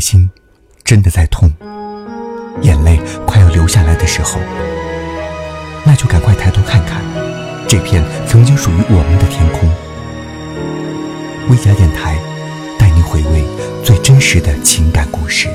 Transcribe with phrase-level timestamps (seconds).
[0.00, 0.30] 心
[0.82, 1.52] 真的在痛，
[2.62, 4.40] 眼泪快要流下来的时候，
[5.84, 7.02] 那就赶快抬头看看
[7.68, 9.68] 这片曾经属于我们的天空。
[11.50, 12.16] 微家电台
[12.78, 13.44] 带你回味
[13.84, 15.48] 最真实的情感故事。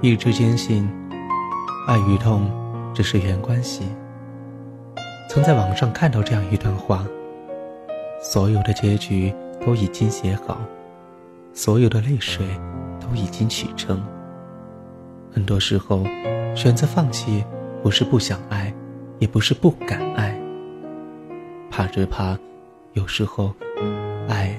[0.00, 0.88] 一直坚信，
[1.88, 2.48] 爱与痛
[2.94, 3.82] 只是缘关系。
[5.28, 7.04] 曾在网上看到这样一段话：
[8.22, 9.34] 所有的结局
[9.66, 10.56] 都已经写好，
[11.52, 12.46] 所有的泪水
[13.00, 14.00] 都已经启程。
[15.32, 16.04] 很多时候，
[16.54, 17.44] 选择放弃，
[17.82, 18.72] 不是不想爱，
[19.18, 20.40] 也不是不敢爱，
[21.72, 22.38] 怕只怕，
[22.92, 23.52] 有时候，
[24.28, 24.56] 爱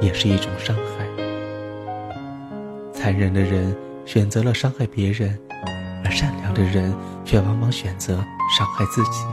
[0.00, 1.04] 也是一种伤害。
[2.92, 3.76] 残忍的人。
[4.06, 5.36] 选择了伤害别人，
[6.04, 8.14] 而善良的人却往往选择
[8.56, 9.24] 伤害自己。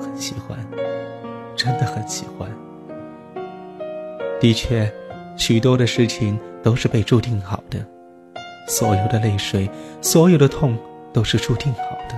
[0.00, 0.58] 很喜欢，
[1.56, 2.50] 真的很喜欢。
[4.40, 4.92] 的确，
[5.36, 7.78] 许多的事情都是被注定好的，
[8.66, 9.70] 所有的泪水，
[10.02, 10.76] 所有的痛，
[11.12, 12.16] 都是注定好的。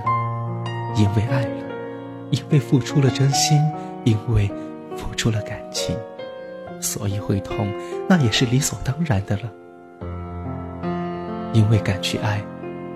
[0.95, 1.65] 因为爱了，
[2.31, 3.61] 因为付出了真心，
[4.03, 4.49] 因为
[4.97, 5.95] 付出了感情，
[6.81, 7.71] 所以会痛，
[8.09, 9.43] 那也是理所当然的了。
[11.53, 12.43] 因为敢去爱，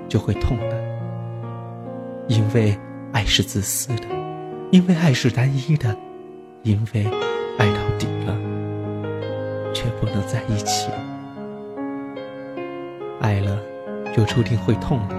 [0.10, 0.76] 就会痛的。
[2.28, 2.78] 因为
[3.14, 4.04] 爱是自私的，
[4.72, 5.96] 因为爱是单一的，
[6.64, 7.06] 因为
[7.58, 8.36] 爱到底了，
[9.74, 10.90] 却不能在一起。
[13.22, 13.58] 爱了，
[14.14, 15.16] 就注定会痛的，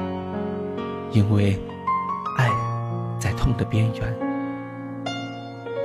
[1.12, 1.58] 因为
[2.36, 2.50] 爱
[3.18, 4.16] 在痛的边缘。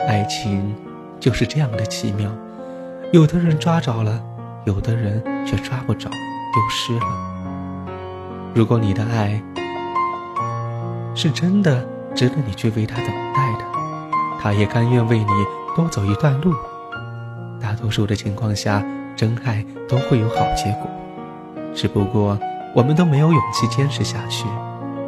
[0.08, 0.76] 爱情
[1.20, 2.30] 就是这样的奇妙，
[3.14, 4.22] 有的人抓着了，
[4.66, 7.33] 有的人却抓不着，丢失了。
[8.56, 9.42] 如果你的爱
[11.16, 11.84] 是真的
[12.14, 13.66] 值得你去为他等待的，
[14.40, 15.26] 他也甘愿为你
[15.76, 16.54] 多走一段路。
[17.60, 20.88] 大多数的情况下，真爱都会有好结果，
[21.74, 22.38] 只不过
[22.76, 24.46] 我们都没有勇气坚持下去，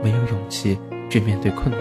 [0.04, 1.80] 没有勇气去面对困难，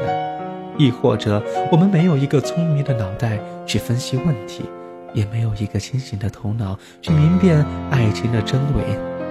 [0.76, 1.42] 亦或者
[1.72, 4.68] 我们没有一个聪明的脑袋去分析问题，
[5.14, 8.82] 也没有一个清醒的头脑去明辨爱情的真伪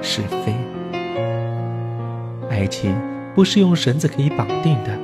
[0.01, 0.72] 是非。
[2.49, 2.95] 爱情
[3.33, 4.97] 不是用绳子可以绑定的，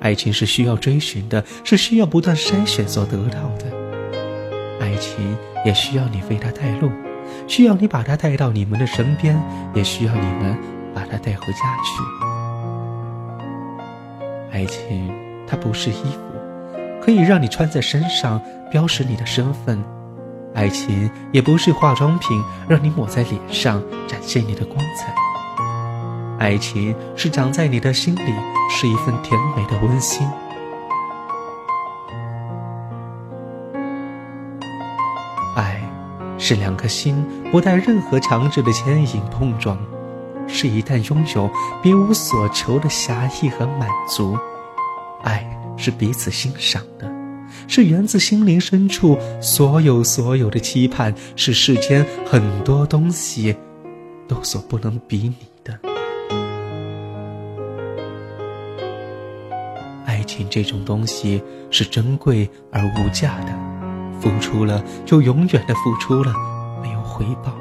[0.00, 3.66] 爱情是需要追寻的，是需要不断筛选所得到的。
[4.80, 6.90] 爱情也需要你为他带路，
[7.48, 9.40] 需要你把他带到你们的身边，
[9.74, 10.56] 也需要你们
[10.94, 12.02] 把他带回家去。
[14.52, 15.12] 爱情
[15.46, 16.20] 它不是衣服，
[17.02, 19.76] 可以让你穿在身上标识你的身份；
[20.54, 25.25] 爱情也不是化妆品，让你抹在脸上展现你的光彩。
[26.38, 28.34] 爱情是长在你的心里，
[28.70, 30.28] 是一份甜美的温馨。
[35.56, 35.80] 爱
[36.36, 39.78] 是两颗心不带任何强制的牵引碰撞，
[40.46, 41.50] 是一旦拥有
[41.82, 44.36] 别无所求的狭义和满足。
[45.22, 45.44] 爱
[45.78, 47.10] 是彼此欣赏的，
[47.66, 53.56] 是源自心灵深处所有所有的期盼，是世间很多东西
[54.28, 55.95] 都所不能比拟的。
[60.36, 63.52] 情这种东西是珍贵而无价的，
[64.20, 66.34] 付出了就永远的付出了，
[66.82, 67.56] 没有回报。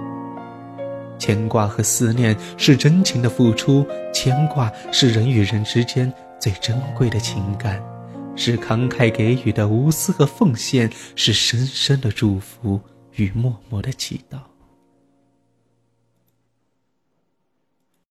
[1.18, 7.82] 牵挂和思念是真情的付出，牵挂是人与人之间最珍贵的情感，
[8.36, 12.82] 是慷慨给予的无私和奉献，是深深的祝福
[13.14, 14.38] 与默默的祈祷。